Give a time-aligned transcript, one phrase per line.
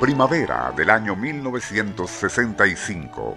[0.00, 3.36] Primavera del año 1965.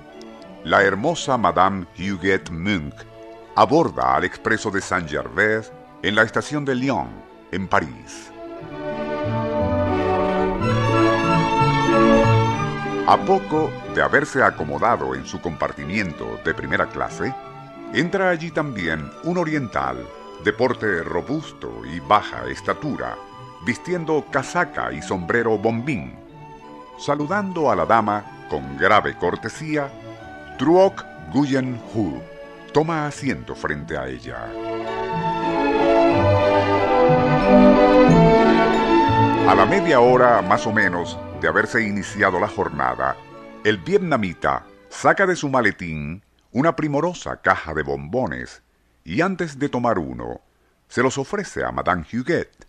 [0.63, 3.03] La hermosa Madame Huguette Munch
[3.55, 5.71] aborda al expreso de Saint-Gervais
[6.03, 7.07] en la estación de Lyon,
[7.51, 8.31] en París.
[13.07, 17.33] A poco de haberse acomodado en su compartimiento de primera clase,
[17.91, 19.97] entra allí también un oriental
[20.43, 23.17] de porte robusto y baja estatura,
[23.65, 26.20] vistiendo casaca y sombrero bombín.
[26.97, 29.89] Saludando a la dama con grave cortesía,
[30.57, 31.03] Truoc
[31.33, 32.21] Guyen Hu
[32.73, 34.45] toma asiento frente a ella.
[39.47, 43.15] A la media hora más o menos de haberse iniciado la jornada,
[43.63, 48.61] el vietnamita saca de su maletín una primorosa caja de bombones
[49.03, 50.41] y antes de tomar uno,
[50.87, 52.67] se los ofrece a Madame Huguet.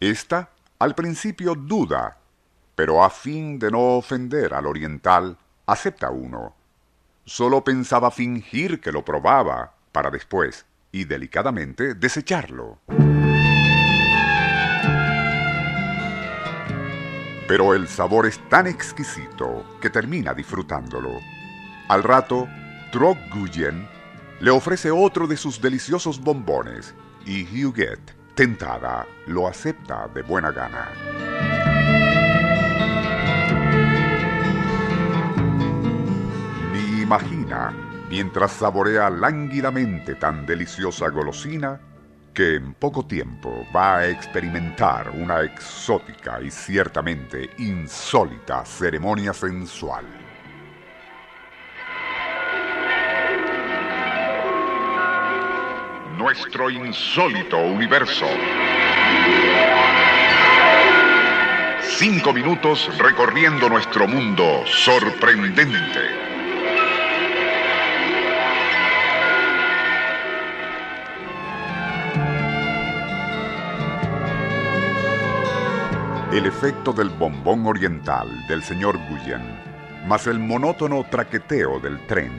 [0.00, 2.18] Esta al principio duda,
[2.74, 5.36] pero a fin de no ofender al oriental,
[5.66, 6.54] acepta uno.
[7.24, 12.78] Solo pensaba fingir que lo probaba para después y delicadamente desecharlo.
[17.46, 21.20] Pero el sabor es tan exquisito que termina disfrutándolo.
[21.88, 22.48] Al rato,
[22.90, 23.86] Trog Guyen
[24.40, 26.94] le ofrece otro de sus deliciosos bombones
[27.26, 31.33] y Huguette, tentada, lo acepta de buena gana.
[38.08, 41.80] Mientras saborea lánguidamente tan deliciosa golosina,
[42.34, 50.04] que en poco tiempo va a experimentar una exótica y ciertamente insólita ceremonia sensual.
[56.18, 58.26] Nuestro insólito universo.
[61.82, 66.23] Cinco minutos recorriendo nuestro mundo sorprendente.
[76.34, 79.40] El efecto del bombón oriental del señor Guyen,
[80.08, 82.32] más el monótono traqueteo del tren,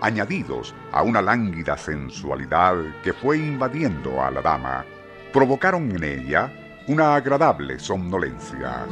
[0.00, 4.84] añadidos a una lánguida sensualidad que fue invadiendo a la dama,
[5.32, 6.52] provocaron en ella
[6.86, 8.86] una agradable somnolencia.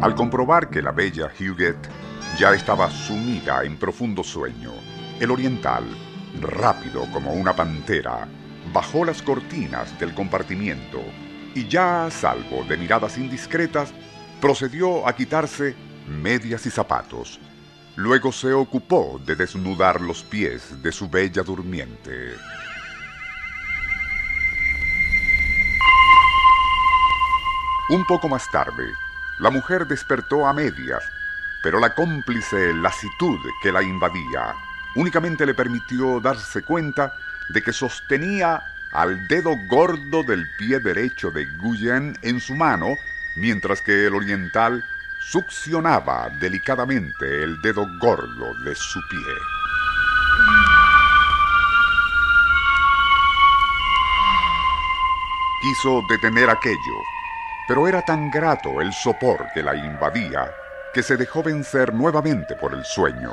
[0.00, 1.88] Al comprobar que la bella Huguette
[2.38, 4.70] ya estaba sumida en profundo sueño,
[5.18, 5.82] el oriental
[6.40, 8.28] rápido como una pantera,
[8.72, 11.02] bajó las cortinas del compartimiento
[11.54, 13.92] y ya a salvo de miradas indiscretas,
[14.40, 15.76] procedió a quitarse
[16.08, 17.38] medias y zapatos.
[17.96, 22.34] Luego se ocupó de desnudar los pies de su bella durmiente.
[27.90, 28.84] Un poco más tarde,
[29.40, 31.02] la mujer despertó a medias,
[31.62, 34.54] pero la cómplice lasitud que la invadía
[34.94, 37.14] únicamente le permitió darse cuenta
[37.50, 42.96] de que sostenía al dedo gordo del pie derecho de Guyen en su mano,
[43.36, 44.82] mientras que el oriental
[45.30, 49.32] succionaba delicadamente el dedo gordo de su pie.
[55.62, 56.76] Quiso detener aquello,
[57.68, 60.50] pero era tan grato el sopor que la invadía
[60.92, 63.32] que se dejó vencer nuevamente por el sueño.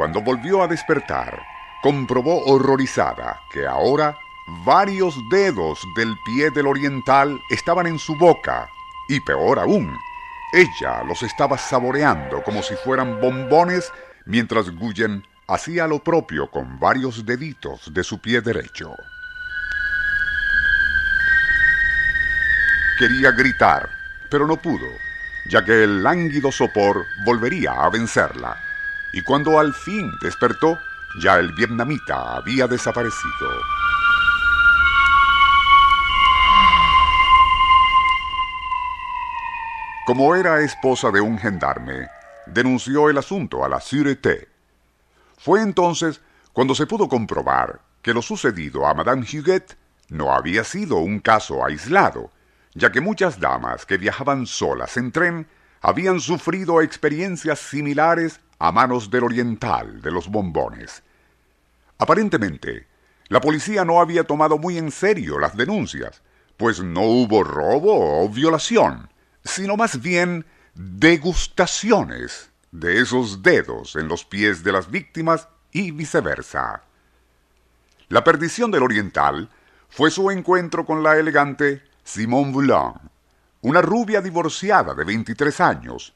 [0.00, 1.42] Cuando volvió a despertar,
[1.82, 4.16] comprobó horrorizada que ahora
[4.64, 8.66] varios dedos del pie del oriental estaban en su boca,
[9.10, 9.94] y peor aún,
[10.54, 13.92] ella los estaba saboreando como si fueran bombones,
[14.24, 18.94] mientras Guyen hacía lo propio con varios deditos de su pie derecho.
[22.98, 23.86] Quería gritar,
[24.30, 24.88] pero no pudo,
[25.50, 28.69] ya que el lánguido sopor volvería a vencerla
[29.12, 30.78] y cuando al fin despertó,
[31.20, 33.50] ya el vietnamita había desaparecido.
[40.10, 42.08] como era esposa de un gendarme,
[42.44, 44.48] denunció el asunto a la Sûreté.
[45.38, 46.20] Fue entonces
[46.52, 49.76] cuando se pudo comprobar que lo sucedido a Madame Huguet
[50.08, 52.32] no había sido un caso aislado,
[52.74, 55.46] ya que muchas damas que viajaban solas en tren
[55.80, 61.02] habían sufrido experiencias similares a manos del oriental de los bombones.
[61.98, 62.86] Aparentemente,
[63.28, 66.22] la policía no había tomado muy en serio las denuncias,
[66.58, 69.08] pues no hubo robo o violación,
[69.42, 76.82] sino más bien degustaciones de esos dedos en los pies de las víctimas y viceversa.
[78.08, 79.48] La perdición del oriental
[79.88, 83.10] fue su encuentro con la elegante Simone Boulan,
[83.62, 86.14] una rubia divorciada de 23 años.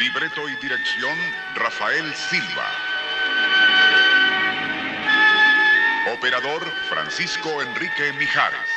[0.00, 1.16] Libreto y dirección
[1.54, 2.66] Rafael Silva.
[6.14, 8.70] Operador Francisco Enrique Mijares.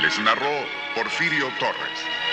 [0.00, 2.31] Les narró Porfirio Torres.